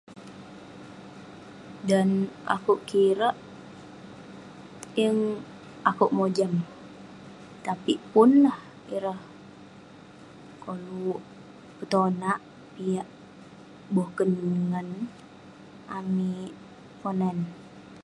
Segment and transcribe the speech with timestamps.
[1.89, 2.09] Dan
[2.55, 3.35] akouk kirak,
[4.99, 5.19] yeng
[5.89, 6.53] akouk mojam.
[7.65, 8.57] Tapik pun lah
[8.95, 9.21] ireh
[10.63, 11.21] koluk
[11.77, 12.39] petonak
[12.73, 13.07] piak
[13.95, 14.29] boken
[14.69, 14.89] ngan
[15.97, 16.51] amik
[16.99, 17.37] ponan